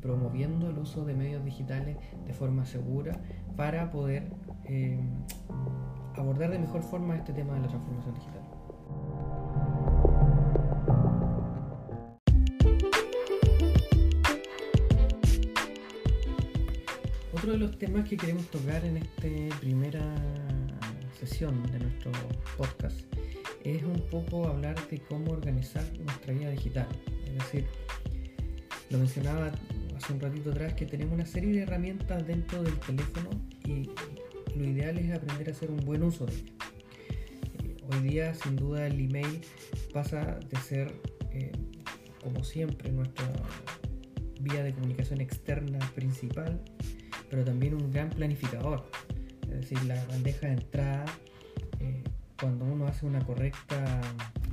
promoviendo 0.00 0.70
el 0.70 0.78
uso 0.78 1.04
de 1.04 1.14
medios 1.14 1.44
digitales 1.44 1.96
de 2.24 2.32
forma 2.32 2.64
segura 2.64 3.20
para 3.56 3.90
poder 3.90 4.30
eh, 4.66 5.00
abordar 6.14 6.52
de 6.52 6.60
mejor 6.60 6.82
forma 6.82 7.16
este 7.16 7.32
tema 7.32 7.54
de 7.54 7.60
la 7.62 7.66
transformación 7.66 8.14
digital. 8.14 8.45
Otro 17.46 17.60
de 17.60 17.64
los 17.64 17.78
temas 17.78 18.08
que 18.08 18.16
queremos 18.16 18.44
tocar 18.50 18.84
en 18.84 18.96
esta 18.96 19.60
primera 19.60 20.02
sesión 21.16 21.62
de 21.70 21.78
nuestro 21.78 22.10
podcast 22.56 22.98
es 23.62 23.84
un 23.84 24.02
poco 24.10 24.48
hablar 24.48 24.74
de 24.88 24.98
cómo 24.98 25.30
organizar 25.30 25.84
nuestra 26.00 26.32
vida 26.32 26.50
digital. 26.50 26.88
Es 27.24 27.34
decir, 27.34 27.66
lo 28.90 28.98
mencionaba 28.98 29.52
hace 29.96 30.12
un 30.12 30.18
ratito 30.18 30.50
atrás 30.50 30.74
que 30.74 30.86
tenemos 30.86 31.14
una 31.14 31.24
serie 31.24 31.52
de 31.52 31.60
herramientas 31.60 32.26
dentro 32.26 32.64
del 32.64 32.76
teléfono 32.80 33.30
y 33.64 33.90
lo 34.58 34.64
ideal 34.64 34.98
es 34.98 35.14
aprender 35.14 35.48
a 35.48 35.52
hacer 35.52 35.70
un 35.70 35.84
buen 35.84 36.02
uso 36.02 36.26
de 36.26 36.32
ellas. 36.32 36.52
Eh, 37.62 37.76
hoy 37.92 38.08
día, 38.08 38.34
sin 38.34 38.56
duda, 38.56 38.88
el 38.88 38.98
email 38.98 39.40
pasa 39.94 40.40
de 40.50 40.56
ser, 40.58 40.92
eh, 41.30 41.52
como 42.24 42.42
siempre, 42.42 42.90
nuestra 42.90 43.32
vía 44.40 44.64
de 44.64 44.74
comunicación 44.74 45.20
externa 45.20 45.78
principal, 45.94 46.60
pero 47.30 47.44
también 47.44 47.74
un 47.74 47.90
gran 47.90 48.10
planificador. 48.10 48.84
Es 49.42 49.60
decir, 49.60 49.82
la 49.84 50.02
bandeja 50.06 50.46
de 50.48 50.52
entrada, 50.54 51.04
eh, 51.80 52.02
cuando 52.40 52.64
uno 52.64 52.86
hace 52.86 53.06
una 53.06 53.24
correcta 53.24 54.00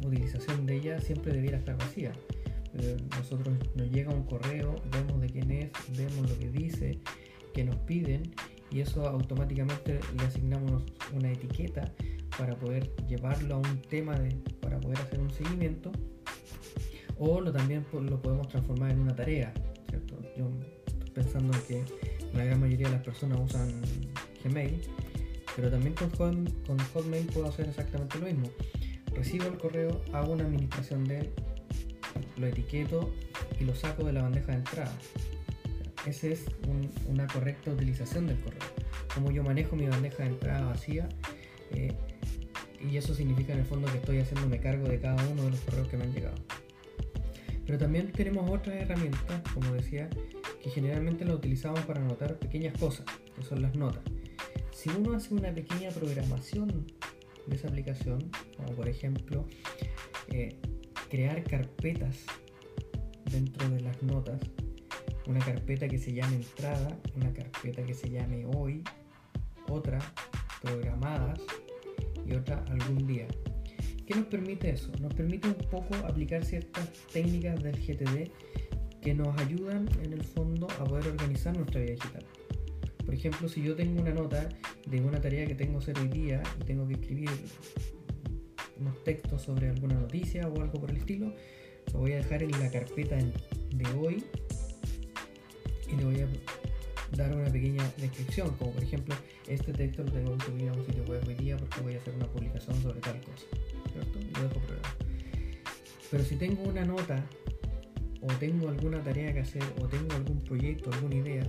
utilización 0.06 0.66
de 0.66 0.76
ella, 0.76 1.00
siempre 1.00 1.34
debiera 1.34 1.58
estar 1.58 1.78
vacía. 1.78 2.12
nosotros 3.18 3.56
nos 3.76 3.92
llega 3.92 4.12
un 4.12 4.24
correo, 4.24 4.76
vemos 4.92 5.22
de 5.22 5.30
quién 5.30 5.52
es, 5.52 5.72
vemos 5.96 6.30
lo 6.30 6.40
que 6.40 6.50
dice, 6.50 7.00
que 7.54 7.64
nos 7.64 7.76
piden 7.78 8.34
y 8.72 8.82
eso 8.82 9.08
automáticamente 9.08 10.00
le 10.18 10.26
asignamos 10.26 10.84
una 11.14 11.32
etiqueta 11.32 11.94
para 12.38 12.56
poder 12.56 12.90
llevarlo 13.08 13.56
a 13.56 13.58
un 13.60 13.82
tema 13.84 14.18
de, 14.20 14.36
para 14.60 14.80
poder 14.80 15.00
hacer 15.00 15.20
un 15.20 15.32
seguimiento 15.32 15.92
o 17.20 17.40
lo 17.40 17.52
también 17.52 17.86
lo 17.94 18.22
podemos 18.22 18.48
transformar 18.48 18.92
en 18.92 19.00
una 19.00 19.16
tarea 19.16 19.54
¿cierto? 19.90 20.20
yo 20.36 20.50
estoy 20.88 21.10
pensando 21.12 21.56
en 21.56 21.64
que 21.64 21.84
la 22.34 22.46
gran 22.46 22.60
mayoría 22.60 22.88
de 22.88 22.94
las 22.94 23.04
personas 23.04 23.40
usan 23.40 23.82
Gmail 24.44 24.82
pero 25.56 25.70
también 25.70 25.94
con, 25.94 26.48
Hotmail 26.94 27.28
puedo 27.28 27.48
hacer 27.48 27.68
exactamente 27.68 28.18
lo 28.20 28.26
mismo 28.26 28.50
recibo 29.14 29.46
el 29.46 29.58
correo 29.58 30.02
hago 30.14 30.34
una 30.34 30.46
administración 30.46 31.04
de 31.06 31.20
él 31.20 31.30
lo 32.38 32.48
etiqueto 32.48 33.14
y 33.60 33.64
lo 33.64 33.76
saco 33.76 34.04
de 34.04 34.14
la 34.14 34.24
bandeja 34.24 34.52
de 34.52 34.58
entrada 34.58 34.98
esa 36.06 36.28
es 36.28 36.46
una 37.08 37.28
correcta 37.28 37.72
utilización 37.72 38.28
del 38.28 38.38
correo. 38.42 38.62
Como 39.14 39.32
yo 39.32 39.42
manejo 39.42 39.76
mi 39.76 39.88
bandeja 39.88 40.24
de 40.24 40.30
entrada 40.30 40.66
vacía. 40.66 41.08
Eh, 41.72 41.94
y 42.82 42.98
eso 42.98 43.16
significa 43.16 43.54
en 43.54 43.60
el 43.60 43.66
fondo 43.66 43.90
que 43.90 43.98
estoy 43.98 44.20
haciéndome 44.20 44.60
cargo 44.60 44.88
de 44.88 45.00
cada 45.00 45.26
uno 45.28 45.44
de 45.44 45.52
los 45.52 45.60
correos 45.62 45.88
que 45.88 45.96
me 45.96 46.04
han 46.04 46.14
llegado. 46.14 46.36
Pero 47.66 47.78
también 47.78 48.12
tenemos 48.12 48.50
otras 48.50 48.76
herramientas, 48.76 49.42
como 49.54 49.72
decía, 49.74 50.10
que 50.64 50.70
generalmente 50.70 51.26
las 51.26 51.36
utilizamos 51.36 51.82
para 51.82 52.02
anotar 52.02 52.40
pequeñas 52.40 52.78
cosas, 52.78 53.06
que 53.36 53.44
son 53.44 53.62
las 53.62 53.76
notas. 53.76 54.02
Si 54.72 54.90
uno 54.90 55.14
hace 55.14 55.34
una 55.34 55.54
pequeña 55.54 55.90
programación 55.90 56.88
de 57.46 57.56
esa 57.56 57.68
aplicación, 57.68 58.32
como 58.56 58.72
por 58.74 58.88
ejemplo 58.88 59.46
eh, 60.30 60.58
crear 61.10 61.44
carpetas 61.44 62.26
dentro 63.30 63.70
de 63.70 63.82
las 63.82 64.02
notas, 64.02 64.40
una 65.28 65.40
carpeta 65.40 65.88
que 65.88 65.98
se 65.98 66.14
llame 66.14 66.38
entrada, 66.38 66.98
una 67.16 67.34
carpeta 67.34 67.84
que 67.84 67.94
se 67.94 68.10
llame 68.10 68.46
hoy, 68.46 68.84
otra 69.70 70.00
programadas 70.62 71.40
y 72.26 72.34
otra 72.34 72.64
algún 72.70 73.06
día. 73.06 73.28
¿Qué 74.06 74.16
nos 74.16 74.26
permite 74.28 74.70
eso? 74.70 74.92
Nos 75.02 75.14
permite 75.14 75.50
un 75.50 75.56
poco 75.56 75.96
aplicar 76.06 76.44
ciertas 76.46 76.90
técnicas 77.12 77.62
del 77.62 77.76
GTD 77.76 78.32
que 79.04 79.14
nos 79.14 79.38
ayudan 79.38 79.90
en 80.02 80.14
el 80.14 80.24
fondo 80.24 80.68
a 80.80 80.86
poder 80.86 81.08
organizar 81.10 81.56
nuestra 81.56 81.82
vida 81.82 81.92
digital. 81.92 82.26
Por 83.06 83.14
ejemplo, 83.14 83.50
si 83.50 83.62
yo 83.62 83.76
tengo 83.76 84.02
una 84.02 84.14
nota 84.14 84.48
de 84.86 85.02
una 85.02 85.20
tarea 85.20 85.46
que 85.46 85.56
tengo 85.56 85.80
que 85.80 85.92
hacer 85.92 86.00
hoy 86.00 86.08
día 86.08 86.42
y 86.62 86.64
tengo 86.64 86.88
que 86.88 86.94
escribir 86.94 87.30
unos 88.80 89.04
textos 89.04 89.42
sobre 89.42 89.70
alguna 89.70 89.96
noticia 89.96 90.48
o 90.48 90.62
algo 90.62 90.80
por 90.80 90.90
el 90.90 90.98
estilo, 90.98 91.34
lo 91.92 92.00
voy 92.00 92.14
a 92.14 92.18
dejar 92.18 92.44
en 92.44 92.52
la 92.52 92.72
carpeta 92.72 93.18
de 93.18 93.88
hoy 94.00 94.24
y 95.92 95.96
le 95.98 96.06
voy 96.06 96.22
a 96.22 96.28
dar 97.18 97.36
una 97.36 97.52
pequeña 97.52 97.84
descripción, 97.98 98.56
como 98.56 98.72
por 98.72 98.84
ejemplo, 98.84 99.16
este 99.48 99.74
texto 99.74 100.04
lo 100.04 100.12
tengo 100.12 100.38
que 100.38 100.46
subir 100.46 100.70
a 100.70 100.74
un 100.74 100.86
sitio 100.86 101.04
web 101.04 101.22
hoy 101.28 101.36
día 101.36 101.58
porque 101.58 101.82
voy 101.82 101.96
a 101.96 101.98
hacer 101.98 102.16
una 102.16 102.28
publicación 102.28 102.82
sobre 102.82 103.02
tal 103.02 103.20
cosa, 103.22 103.46
¿cierto? 103.92 104.20
Lo 104.34 104.48
dejo 104.48 104.60
programado. 104.62 104.96
Pero 106.10 106.24
si 106.24 106.36
tengo 106.38 106.64
una 106.64 106.86
nota, 106.86 107.24
o 108.24 108.28
tengo 108.40 108.70
alguna 108.70 109.04
tarea 109.04 109.34
que 109.34 109.42
hacer, 109.42 109.64
o 109.82 109.88
tengo 109.88 110.14
algún 110.16 110.44
proyecto, 110.44 110.92
alguna 110.92 111.16
idea, 111.16 111.48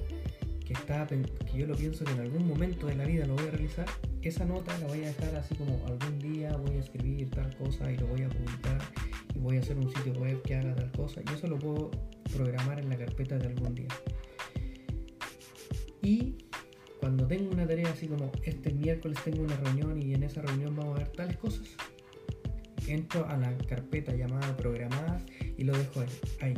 que, 0.67 0.73
está, 0.73 1.07
que 1.07 1.59
yo 1.59 1.67
lo 1.67 1.77
pienso 1.77 2.05
que 2.05 2.13
en 2.13 2.21
algún 2.21 2.47
momento 2.47 2.87
de 2.87 2.97
la 2.97 3.05
vida 3.05 3.27
lo 3.27 3.35
voy 3.35 3.47
a 3.47 3.51
realizar, 3.51 3.87
esa 4.29 4.45
nota 4.45 4.77
la 4.79 4.87
voy 4.87 5.05
a 5.05 5.09
dejar 5.09 5.35
así 5.37 5.55
como 5.55 5.81
algún 5.87 6.19
día 6.19 6.57
voy 6.57 6.77
a 6.77 6.81
escribir 6.81 7.31
tal 7.31 7.55
cosa 7.57 7.91
y 7.93 7.97
lo 7.99 8.07
voy 8.07 8.23
a 8.23 8.29
publicar 8.29 8.81
y 9.35 9.39
voy 9.39 9.57
a 9.59 9.61
hacer 9.61 9.77
un 9.77 9.95
sitio 9.95 10.15
web 10.15 10.41
que 10.43 10.55
haga 10.55 10.75
tal 10.75 10.91
cosa 10.93 11.21
y 11.21 11.35
eso 11.35 11.47
lo 11.47 11.59
puedo 11.59 11.91
programar 12.33 12.81
en 12.81 12.89
la 12.89 12.97
carpeta 12.97 13.39
de 13.39 13.49
algún 13.49 13.75
día. 13.75 13.89
Y 16.03 16.37
cuando 17.01 17.27
tengo 17.27 17.51
una 17.51 17.67
tarea 17.67 17.91
así 17.91 18.07
como 18.07 18.33
este 18.43 18.73
miércoles 18.73 19.19
tengo 19.25 19.43
una 19.43 19.57
reunión 19.57 20.01
y 20.01 20.15
en 20.15 20.23
esa 20.23 20.41
reunión 20.43 20.75
vamos 20.75 20.97
a 20.97 20.99
ver 21.01 21.13
tales 21.13 21.37
cosas, 21.37 21.69
entro 22.89 23.27
a 23.29 23.37
la 23.37 23.57
carpeta 23.59 24.15
llamada 24.15 24.57
programadas 24.57 25.23
y 25.57 25.65
lo 25.65 25.77
dejo 25.77 26.05
ahí. 26.41 26.55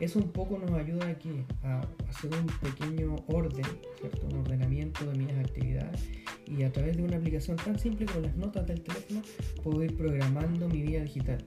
Eso 0.00 0.20
un 0.20 0.30
poco 0.30 0.58
nos 0.58 0.70
ayuda 0.72 1.08
aquí 1.08 1.44
a 1.64 1.80
hacer 2.08 2.30
un 2.32 2.46
pequeño 2.46 3.16
orden, 3.26 3.64
¿cierto? 4.00 4.26
un 4.28 4.36
ordenamiento 4.38 5.04
de 5.10 5.18
mis 5.18 5.30
actividades 5.32 6.08
y 6.46 6.62
a 6.62 6.72
través 6.72 6.96
de 6.96 7.02
una 7.02 7.16
aplicación 7.16 7.56
tan 7.56 7.78
simple 7.78 8.06
como 8.06 8.20
las 8.20 8.36
notas 8.36 8.66
del 8.66 8.80
teléfono 8.80 9.22
puedo 9.62 9.82
ir 9.82 9.96
programando 9.96 10.68
mi 10.68 10.82
vida 10.82 11.02
digital. 11.02 11.44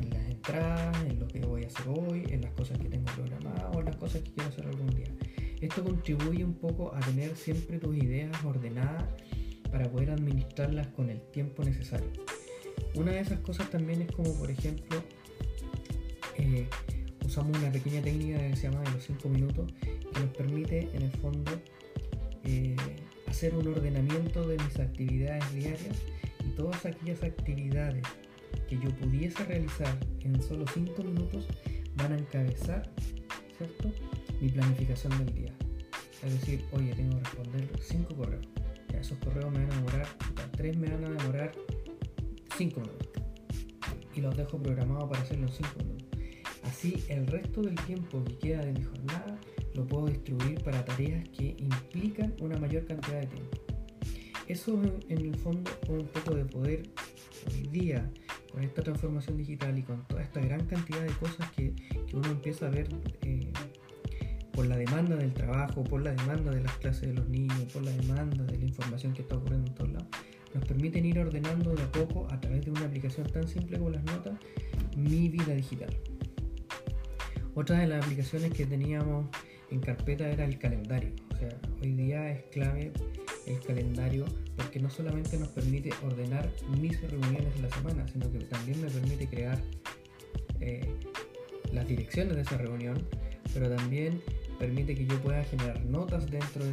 En 0.00 0.10
las 0.10 0.30
entradas, 0.30 1.04
en 1.04 1.18
lo 1.18 1.26
que 1.26 1.40
voy 1.40 1.64
a 1.64 1.66
hacer 1.66 1.86
hoy, 1.88 2.24
en 2.28 2.42
las 2.42 2.52
cosas 2.52 2.78
que 2.78 2.88
tengo 2.88 3.06
programadas 3.06 3.74
o 3.74 3.80
en 3.80 3.86
las 3.86 3.96
cosas 3.96 4.22
que 4.22 4.30
quiero 4.30 4.50
hacer 4.50 4.66
algún 4.66 4.94
día. 4.94 5.12
Esto 5.60 5.82
contribuye 5.82 6.44
un 6.44 6.54
poco 6.54 6.94
a 6.94 7.00
tener 7.00 7.34
siempre 7.34 7.78
tus 7.78 7.96
ideas 7.96 8.32
ordenadas 8.44 9.04
para 9.72 9.90
poder 9.90 10.10
administrarlas 10.10 10.86
con 10.88 11.10
el 11.10 11.20
tiempo 11.32 11.64
necesario. 11.64 12.12
Una 12.94 13.12
de 13.12 13.20
esas 13.20 13.40
cosas 13.40 13.70
también 13.70 14.02
es 14.02 14.10
como 14.12 14.32
por 14.34 14.50
ejemplo 14.50 15.02
eh, 16.36 16.68
usamos 17.24 17.58
una 17.58 17.70
pequeña 17.70 18.00
técnica 18.02 18.38
que 18.38 18.56
se 18.56 18.70
llama 18.70 18.82
de 18.82 18.90
los 18.92 19.04
5 19.04 19.28
minutos 19.28 19.72
que 20.12 20.20
nos 20.20 20.30
permite 20.36 20.88
en 20.94 21.02
el 21.02 21.10
fondo 21.12 21.52
eh, 22.44 22.76
hacer 23.26 23.54
un 23.54 23.68
ordenamiento 23.68 24.46
de 24.48 24.56
mis 24.56 24.78
actividades 24.78 25.52
diarias 25.52 25.96
y 26.44 26.50
todas 26.56 26.86
aquellas 26.86 27.22
actividades 27.22 28.02
que 28.68 28.78
yo 28.78 28.90
pudiese 28.96 29.44
realizar 29.44 29.96
en 30.20 30.40
solo 30.42 30.64
5 30.72 31.02
minutos 31.02 31.46
van 31.96 32.12
a 32.12 32.18
encabezar 32.18 32.88
¿cierto? 33.56 33.90
mi 34.40 34.48
planificación 34.48 35.16
del 35.18 35.34
día. 35.34 35.52
Es 36.24 36.40
decir, 36.40 36.64
oye, 36.72 36.94
tengo 36.94 37.16
que 37.18 37.24
responder 37.24 37.70
5 37.80 38.16
correos. 38.16 38.48
Ya 38.92 39.00
esos 39.00 39.18
correos 39.18 39.52
me 39.52 39.64
van 39.64 39.72
a 39.72 39.76
demorar, 39.76 40.06
3 40.56 40.76
me 40.76 40.88
van 40.88 41.04
a 41.04 41.10
demorar 41.10 41.52
5 42.58 42.80
minutos. 42.80 43.08
Y 44.16 44.20
los 44.20 44.36
dejo 44.36 44.58
programados 44.58 45.08
para 45.08 45.22
hacerlo 45.22 45.46
en 45.46 45.52
5 45.52 45.68
minutos. 45.78 46.08
Así, 46.64 47.04
el 47.08 47.26
resto 47.28 47.62
del 47.62 47.76
tiempo 47.76 48.22
que 48.24 48.36
queda 48.36 48.64
de 48.64 48.72
mi 48.72 48.82
jornada 48.82 49.38
lo 49.74 49.86
puedo 49.86 50.06
distribuir 50.06 50.60
para 50.64 50.84
tareas 50.84 51.28
que 51.28 51.54
implican 51.56 52.34
una 52.40 52.58
mayor 52.58 52.84
cantidad 52.84 53.20
de 53.20 53.26
tiempo. 53.28 53.58
Eso 54.48 54.82
en, 55.08 55.18
el 55.18 55.36
fondo 55.36 55.70
un 55.88 56.06
poco 56.08 56.34
de 56.34 56.44
poder 56.46 56.82
hoy 57.46 57.68
día 57.68 58.10
con 58.50 58.64
esta 58.64 58.82
transformación 58.82 59.36
digital 59.36 59.78
y 59.78 59.82
con 59.82 60.04
toda 60.08 60.22
esta 60.22 60.40
gran 60.40 60.66
cantidad 60.66 61.02
de 61.02 61.12
cosas 61.12 61.48
que, 61.52 61.74
que 61.74 62.16
uno 62.16 62.28
empieza 62.28 62.66
a 62.66 62.70
ver 62.70 62.88
eh, 63.22 63.52
por 64.52 64.66
la 64.66 64.76
demanda 64.76 65.14
del 65.14 65.32
trabajo, 65.32 65.84
por 65.84 66.02
la 66.02 66.12
demanda 66.12 66.50
de 66.50 66.62
las 66.62 66.76
clases 66.78 67.02
de 67.02 67.14
los 67.14 67.28
niños, 67.28 67.62
por 67.72 67.82
la 67.82 67.92
demanda 67.92 68.42
de 68.44 68.58
la 68.58 68.64
información 68.64 69.12
que 69.12 69.22
está 69.22 69.36
ocurriendo 69.36 69.68
en 69.68 69.74
todos 69.74 69.92
lados, 69.92 70.08
nos 70.54 70.64
permiten 70.64 71.04
ir 71.04 71.18
ordenando 71.18 71.74
de 71.74 71.82
a 71.82 71.92
poco 71.92 72.26
a 72.30 72.40
través 72.40 72.64
de 72.64 72.70
una 72.70 72.86
aplicación 72.86 73.26
tan 73.26 73.46
simple 73.46 73.78
como 73.78 73.90
las 73.90 74.04
notas 74.04 74.38
mi 74.96 75.28
vida 75.28 75.54
digital. 75.54 75.94
Otra 77.54 77.78
de 77.80 77.86
las 77.86 78.04
aplicaciones 78.04 78.52
que 78.52 78.66
teníamos 78.66 79.26
en 79.70 79.80
carpeta 79.80 80.28
era 80.28 80.44
el 80.44 80.58
calendario. 80.58 81.10
O 81.32 81.36
sea, 81.36 81.48
hoy 81.82 81.92
día 81.92 82.30
es 82.30 82.42
clave 82.52 82.92
el 83.46 83.60
calendario 83.60 84.26
porque 84.56 84.80
no 84.80 84.90
solamente 84.90 85.38
nos 85.38 85.48
permite 85.48 85.90
ordenar 86.04 86.50
mis 86.80 87.00
reuniones 87.00 87.54
de 87.54 87.62
la 87.62 87.70
semana, 87.70 88.06
sino 88.08 88.30
que 88.30 88.40
también 88.40 88.80
me 88.80 88.88
permite 88.88 89.26
crear 89.28 89.58
eh, 90.60 90.94
las 91.72 91.86
direcciones 91.86 92.34
de 92.36 92.42
esa 92.42 92.58
reunión, 92.58 92.98
pero 93.54 93.74
también 93.74 94.20
permite 94.58 94.94
que 94.94 95.06
yo 95.06 95.20
pueda 95.20 95.42
generar 95.44 95.84
notas 95.84 96.30
dentro 96.30 96.64
de, 96.64 96.72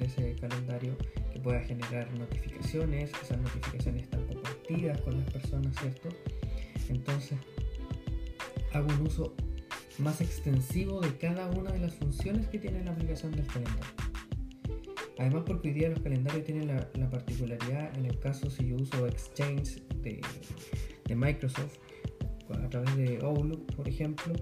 ese 0.00 0.36
calendario, 0.40 0.96
que 1.32 1.38
pueda 1.38 1.60
generar 1.60 2.10
notificaciones, 2.14 3.10
esas 3.22 3.38
notificaciones 3.38 4.04
están 4.04 4.26
compartidas 4.26 5.00
con 5.02 5.18
las 5.18 5.30
personas, 5.30 5.76
¿cierto? 5.80 6.08
Entonces, 6.88 7.38
hago 8.72 8.88
un 8.88 9.06
uso 9.06 9.34
más 9.98 10.20
extensivo 10.20 11.00
de 11.00 11.16
cada 11.16 11.48
una 11.50 11.72
de 11.72 11.78
las 11.78 11.94
funciones 11.94 12.46
que 12.48 12.58
tiene 12.58 12.84
la 12.84 12.92
aplicación 12.92 13.32
del 13.32 13.46
calendario. 13.46 13.94
Además 15.18 15.44
porque 15.46 15.68
hoy 15.68 15.74
día 15.74 15.88
los 15.88 16.00
calendarios 16.00 16.44
tienen 16.44 16.66
la, 16.68 16.88
la 16.94 17.08
particularidad, 17.08 17.96
en 17.96 18.06
el 18.06 18.18
caso 18.18 18.50
si 18.50 18.68
yo 18.68 18.76
uso 18.76 19.06
Exchange 19.06 19.82
de 20.02 21.14
Microsoft, 21.14 21.78
a 22.54 22.68
través 22.68 22.96
de 22.96 23.18
Outlook, 23.22 23.74
por 23.74 23.88
ejemplo, 23.88 24.34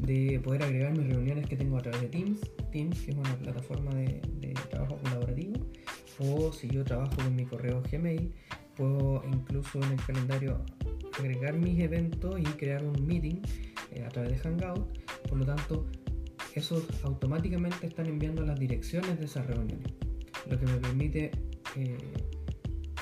de 0.00 0.40
poder 0.42 0.62
agregar 0.62 0.96
mis 0.96 1.06
reuniones 1.08 1.46
que 1.46 1.56
tengo 1.56 1.78
a 1.78 1.82
través 1.82 2.00
de 2.02 2.08
Teams, 2.08 2.40
Teams 2.72 3.00
que 3.00 3.10
es 3.10 3.16
una 3.16 3.36
plataforma 3.36 3.94
de, 3.94 4.20
trabajo 4.70 4.98
colaborativo, 5.02 5.54
o 6.18 6.52
si 6.52 6.68
yo 6.68 6.84
trabajo 6.84 7.12
con 7.16 7.34
mi 7.34 7.44
correo 7.44 7.82
Gmail, 7.90 8.32
puedo 8.76 9.22
incluso 9.32 9.82
en 9.82 9.92
el 9.92 10.04
calendario 10.04 10.60
agregar 11.18 11.54
mis 11.54 11.80
eventos 11.80 12.38
y 12.38 12.44
crear 12.44 12.84
un 12.84 13.06
meeting 13.06 13.40
eh, 13.92 14.04
a 14.04 14.08
través 14.08 14.30
de 14.30 14.38
Hangout. 14.38 14.98
Por 15.28 15.38
lo 15.38 15.44
tanto, 15.44 15.86
esos 16.54 16.84
automáticamente 17.04 17.86
están 17.86 18.06
enviando 18.06 18.42
las 18.42 18.58
direcciones 18.58 19.18
de 19.18 19.26
esas 19.26 19.46
reuniones, 19.46 19.92
lo 20.48 20.58
que 20.58 20.66
me 20.66 20.76
permite 20.76 21.30
eh, 21.76 21.98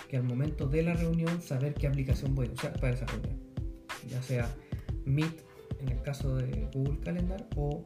que 0.09 0.17
al 0.17 0.25
momento 0.25 0.67
de 0.67 0.83
la 0.83 0.95
reunión 0.95 1.41
saber 1.41 1.75
qué 1.75 1.87
aplicación 1.87 2.35
voy 2.35 2.49
a 2.49 2.53
usar 2.53 2.79
para 2.81 2.95
esa 2.95 3.07
reunión, 3.07 3.39
ya 4.07 4.23
sea 4.23 4.55
Meet 5.05 5.45
en 5.81 5.89
el 5.91 6.03
caso 6.03 6.37
de 6.37 6.69
Google 6.73 6.99
Calendar 7.01 7.47
o 7.57 7.85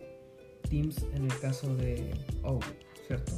Teams 0.68 1.04
en 1.14 1.24
el 1.24 1.38
caso 1.40 1.74
de 1.76 2.12
Outlook, 2.42 2.76
¿cierto? 3.06 3.32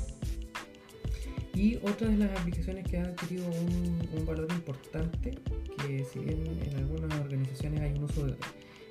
Y 1.54 1.76
otra 1.76 2.08
de 2.08 2.16
las 2.16 2.40
aplicaciones 2.40 2.86
que 2.88 2.98
ha 2.98 3.04
adquirido 3.04 3.46
un, 3.46 4.26
valor 4.26 4.48
importante, 4.52 5.38
que 5.78 6.04
si 6.04 6.20
bien 6.20 6.46
en 6.46 6.76
algunas 6.76 7.12
organizaciones 7.20 7.80
hay 7.80 7.92
un 7.92 8.04
uso 8.04 8.26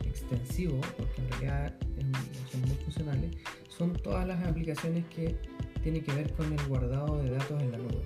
extensivo, 0.05 0.79
porque 0.97 1.21
en 1.21 1.29
realidad 1.31 1.75
son 2.51 2.61
muy 2.61 2.75
funcionales, 2.83 3.31
son 3.69 3.93
todas 3.93 4.27
las 4.27 4.43
aplicaciones 4.45 5.05
que 5.05 5.35
tienen 5.81 6.03
que 6.03 6.13
ver 6.13 6.31
con 6.33 6.51
el 6.53 6.67
guardado 6.67 7.17
de 7.23 7.31
datos 7.31 7.61
en 7.61 7.71
la 7.71 7.77
nube. 7.79 8.03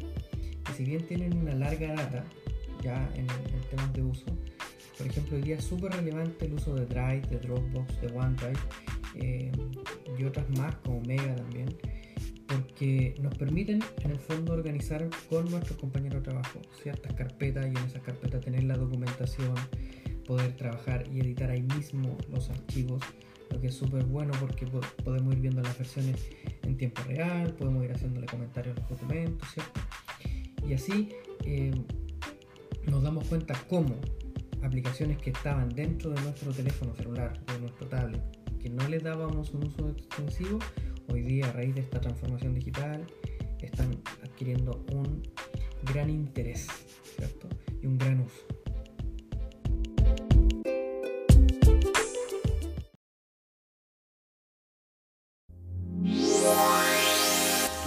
Y 0.72 0.74
si 0.74 0.86
bien 0.86 1.06
tienen 1.06 1.36
una 1.36 1.54
larga 1.54 1.94
data, 1.94 2.24
ya 2.82 3.12
en 3.16 3.28
temas 3.70 3.92
de 3.94 4.04
uso, 4.04 4.26
por 4.98 5.08
ejemplo, 5.08 5.38
hoy 5.38 5.44
día 5.44 5.56
es 5.56 5.64
súper 5.64 5.92
relevante 5.92 6.46
el 6.46 6.54
uso 6.54 6.74
de 6.76 6.86
Drive, 6.86 7.28
de 7.30 7.40
Dropbox, 7.40 8.02
de 8.02 8.08
OneDrive 8.08 8.60
eh, 9.16 9.52
y 10.18 10.24
otras 10.24 10.50
más 10.58 10.76
como 10.78 11.02
Mega 11.02 11.36
también 11.36 11.76
porque 12.48 13.16
nos 13.22 13.36
permiten 13.36 13.84
en 14.04 14.12
el 14.12 14.20
fondo 14.20 14.54
organizar 14.54 15.08
con 15.30 15.50
nuestros 15.50 15.78
compañeros 15.80 16.24
de 16.24 16.32
trabajo 16.32 16.62
ciertas 16.82 17.14
carpetas 17.14 17.66
y 17.66 17.70
en 17.70 17.78
esas 17.78 18.02
carpetas 18.02 18.42
tener 18.42 18.64
la 18.64 18.78
documentación, 18.78 19.54
poder 20.26 20.56
trabajar 20.56 21.06
y 21.12 21.20
editar 21.20 21.50
ahí 21.50 21.64
mismo 21.64 22.18
los 22.32 22.50
archivos, 22.50 23.02
lo 23.50 23.60
que 23.60 23.68
es 23.68 23.76
súper 23.76 24.04
bueno 24.04 24.34
porque 24.40 24.68
podemos 25.04 25.34
ir 25.34 25.42
viendo 25.42 25.62
las 25.62 25.78
versiones 25.78 26.30
en 26.64 26.78
tiempo 26.78 27.02
real, 27.04 27.54
podemos 27.54 27.84
ir 27.84 27.92
haciéndole 27.92 28.28
comentarios 28.28 28.78
a 28.78 28.82
los 28.82 28.90
documentos, 28.90 29.48
¿cierto? 29.52 29.80
Y 30.68 30.74
así 30.74 31.10
eh, 31.46 31.72
nos 32.88 33.04
damos 33.04 33.26
cuenta 33.28 33.56
cómo 33.70 33.96
aplicaciones 34.64 35.18
que 35.18 35.32
estaban 35.32 35.70
dentro 35.70 36.12
de 36.12 36.22
nuestro 36.22 36.52
teléfono 36.52 36.96
celular, 36.96 37.40
de 37.46 37.60
nuestro 37.60 37.88
tablet, 37.88 38.22
que 38.60 38.70
no 38.70 38.88
les 38.88 39.04
dábamos 39.04 39.54
un 39.54 39.68
uso 39.68 39.90
extensivo, 39.90 40.60
hoy 41.10 41.22
día 41.22 41.48
a 41.48 41.52
raíz 41.52 41.76
de 41.76 41.82
esta 41.82 42.00
transformación 42.00 42.54
digital 42.54 43.06
están 43.66 43.92
adquiriendo 44.24 44.86
un 44.94 45.22
gran 45.94 46.10
interés 46.10 46.68
¿cierto? 47.18 47.50
y 47.82 47.88
un 47.88 47.98
gran 47.98 48.22
uso. 48.22 48.46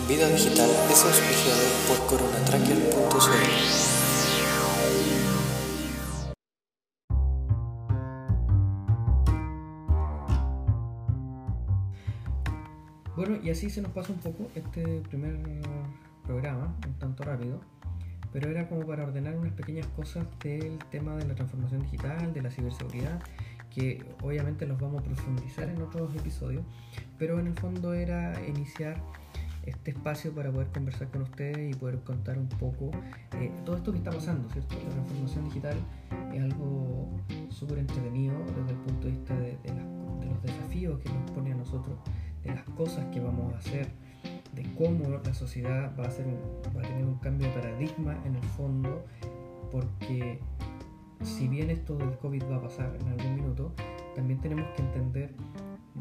Vida 0.08 0.28
Digital 0.30 0.70
es 0.90 1.04
auspiciado 1.04 1.62
por 1.86 1.98
coronatracker.cl. 2.06 4.07
y 13.48 13.50
así 13.50 13.70
se 13.70 13.80
nos 13.80 13.92
pasa 13.92 14.12
un 14.12 14.18
poco 14.18 14.50
este 14.54 15.00
primer 15.08 15.38
programa, 16.26 16.76
un 16.86 16.92
tanto 16.98 17.24
rápido, 17.24 17.62
pero 18.30 18.50
era 18.50 18.68
como 18.68 18.86
para 18.86 19.04
ordenar 19.04 19.38
unas 19.38 19.54
pequeñas 19.54 19.86
cosas 19.96 20.26
del 20.44 20.78
tema 20.90 21.16
de 21.16 21.26
la 21.26 21.34
transformación 21.34 21.80
digital, 21.80 22.34
de 22.34 22.42
la 22.42 22.50
ciberseguridad, 22.50 23.22
que 23.70 24.04
obviamente 24.22 24.66
los 24.66 24.78
vamos 24.78 25.00
a 25.00 25.04
profundizar 25.04 25.66
en 25.70 25.80
otros 25.80 26.14
episodios, 26.14 26.62
pero 27.18 27.40
en 27.40 27.46
el 27.46 27.54
fondo 27.54 27.94
era 27.94 28.38
iniciar 28.46 29.02
este 29.64 29.92
espacio 29.92 30.30
para 30.34 30.52
poder 30.52 30.68
conversar 30.68 31.08
con 31.08 31.22
ustedes 31.22 31.74
y 31.74 31.78
poder 31.78 32.00
contar 32.00 32.36
un 32.36 32.50
poco 32.50 32.90
eh, 33.40 33.50
todo 33.64 33.76
esto 33.76 33.92
que 33.92 33.98
está 33.98 34.10
pasando, 34.10 34.46
¿cierto? 34.50 34.74
La 34.74 34.90
transformación 34.90 35.44
digital 35.44 35.76
es 36.34 36.42
algo 36.42 37.18
súper 37.48 37.78
entretenido 37.78 38.34
desde 38.58 38.72
el 38.72 38.78
punto 38.80 39.06
de 39.06 39.12
vista 39.14 39.34
de, 39.36 39.56
de 39.62 40.26
los 40.26 40.42
desafíos 40.42 40.98
que 41.00 41.08
nos 41.08 41.30
pone 41.30 41.52
a 41.52 41.54
nosotros 41.54 41.96
de 42.42 42.54
las 42.54 42.64
cosas 42.64 43.04
que 43.06 43.20
vamos 43.20 43.52
a 43.54 43.58
hacer, 43.58 43.88
de 44.54 44.62
cómo 44.74 45.08
la 45.24 45.34
sociedad 45.34 45.92
va 45.98 46.04
a, 46.04 46.08
hacer 46.08 46.26
va 46.76 46.80
a 46.80 46.84
tener 46.84 47.04
un 47.04 47.18
cambio 47.18 47.48
de 47.48 47.54
paradigma 47.54 48.16
en 48.24 48.36
el 48.36 48.42
fondo, 48.42 49.04
porque 49.70 50.40
si 51.22 51.48
bien 51.48 51.70
esto 51.70 51.96
del 51.96 52.16
COVID 52.18 52.44
va 52.50 52.56
a 52.56 52.62
pasar 52.62 52.96
en 53.00 53.08
algún 53.08 53.34
minuto, 53.36 53.72
también 54.14 54.40
tenemos 54.40 54.66
que 54.76 54.82
entender 54.82 55.34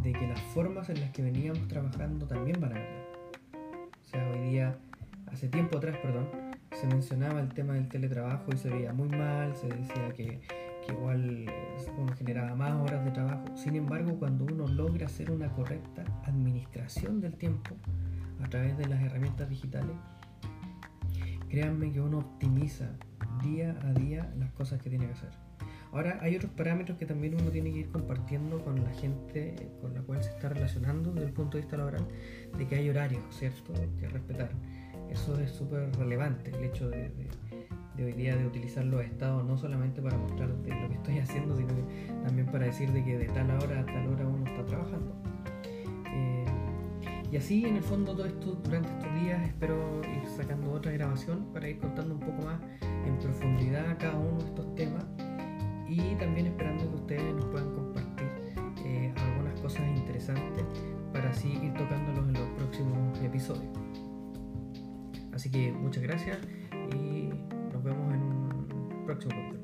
de 0.03 0.13
que 0.13 0.27
las 0.27 0.41
formas 0.53 0.89
en 0.89 1.01
las 1.01 1.11
que 1.11 1.23
veníamos 1.23 1.67
trabajando 1.67 2.27
también 2.27 2.59
van 2.59 2.71
a 2.71 2.75
cambiar. 2.75 3.07
O 4.05 4.09
sea, 4.09 4.29
hoy 4.29 4.49
día, 4.49 4.77
hace 5.31 5.49
tiempo 5.49 5.77
atrás, 5.77 5.97
perdón, 5.97 6.27
se 6.71 6.87
mencionaba 6.87 7.39
el 7.41 7.49
tema 7.53 7.73
del 7.73 7.87
teletrabajo 7.89 8.51
y 8.53 8.57
se 8.57 8.69
veía 8.69 8.93
muy 8.93 9.09
mal, 9.09 9.55
se 9.55 9.67
decía 9.67 10.13
que 10.15 10.39
que 10.87 10.93
igual 10.93 11.45
uno 11.97 12.13
generaba 12.15 12.55
más 12.55 12.73
horas 12.81 13.03
de 13.05 13.11
trabajo. 13.11 13.45
Sin 13.55 13.75
embargo, 13.75 14.17
cuando 14.17 14.45
uno 14.45 14.67
logra 14.67 15.05
hacer 15.05 15.31
una 15.31 15.49
correcta 15.49 16.03
administración 16.27 17.21
del 17.21 17.33
tiempo 17.33 17.75
a 18.43 18.49
través 18.49 18.77
de 18.77 18.87
las 18.87 19.01
herramientas 19.01 19.49
digitales, 19.49 19.95
créanme 21.49 21.91
que 21.91 22.01
uno 22.01 22.19
optimiza 22.19 22.89
día 23.43 23.77
a 23.83 23.93
día 23.93 24.33
las 24.37 24.51
cosas 24.51 24.81
que 24.81 24.89
tiene 24.89 25.05
que 25.07 25.13
hacer. 25.13 25.31
Ahora 25.91 26.19
hay 26.21 26.35
otros 26.35 26.51
parámetros 26.51 26.97
que 26.97 27.05
también 27.05 27.35
uno 27.39 27.49
tiene 27.49 27.71
que 27.71 27.79
ir 27.79 27.89
compartiendo 27.89 28.63
con 28.63 28.83
la 28.83 28.91
gente 28.91 29.71
con 29.81 29.93
la 29.93 30.01
cual 30.01 30.21
se 30.21 30.29
está 30.29 30.49
relacionando 30.49 31.11
desde 31.13 31.27
el 31.27 31.33
punto 31.33 31.57
de 31.57 31.61
vista 31.61 31.77
laboral, 31.77 32.05
de 32.57 32.67
que 32.67 32.75
hay 32.75 32.89
horarios, 32.89 33.23
¿cierto? 33.31 33.73
Que 33.99 34.07
respetar. 34.07 34.51
Eso 35.09 35.39
es 35.39 35.51
súper 35.51 35.95
relevante, 35.95 36.51
el 36.51 36.65
hecho 36.65 36.89
de, 36.89 37.09
de 37.09 37.27
de 37.97 38.05
hoy 38.05 38.13
día 38.13 38.35
de 38.35 38.45
utilizar 38.45 38.85
los 38.85 39.01
estados 39.03 39.43
no 39.43 39.57
solamente 39.57 40.01
para 40.01 40.17
mostrar 40.17 40.49
lo 40.49 40.61
que 40.61 40.93
estoy 40.93 41.17
haciendo, 41.19 41.55
sino 41.55 41.73
también 42.23 42.45
para 42.47 42.65
decir 42.65 42.91
de 42.91 43.03
que 43.03 43.17
de 43.17 43.25
tal 43.25 43.49
hora 43.49 43.79
a 43.79 43.85
tal 43.85 44.07
hora 44.07 44.27
uno 44.27 44.45
está 44.45 44.65
trabajando. 44.65 45.15
Y 47.31 47.35
así 47.35 47.65
en 47.65 47.75
el 47.75 47.83
fondo 47.83 48.13
todo 48.15 48.25
esto 48.25 48.57
durante 48.63 48.89
estos 48.89 49.21
días 49.21 49.41
espero 49.45 50.01
ir 50.03 50.27
sacando 50.29 50.71
otra 50.71 50.91
grabación 50.93 51.51
para 51.53 51.67
ir 51.67 51.77
contando 51.79 52.13
un 52.13 52.21
poco 52.21 52.41
más 52.43 52.59
en 52.81 53.17
profundidad 53.19 53.97
cada 53.99 54.17
uno 54.17 54.37
de 54.39 54.45
estos 54.45 54.75
temas 54.75 55.05
y 55.87 56.15
también 56.15 56.47
esperando 56.47 56.89
que 56.89 56.95
ustedes 56.95 57.35
nos 57.35 57.45
puedan 57.45 57.73
compartir 57.73 58.27
eh, 58.85 59.13
algunas 59.17 59.59
cosas 59.59 59.81
interesantes 59.97 60.63
para 61.11 61.29
así 61.29 61.49
ir 61.49 61.73
tocándolos 61.73 62.27
en 62.27 62.33
los 62.33 62.49
próximos 62.57 63.19
episodios. 63.19 63.77
Así 65.33 65.51
que 65.51 65.71
muchas 65.71 66.03
gracias 66.03 66.37
y 66.93 67.29
nos 67.73 67.83
vemos 67.83 68.13
en 68.13 68.21
un 68.21 69.03
próximo 69.05 69.33
podcast. 69.35 69.56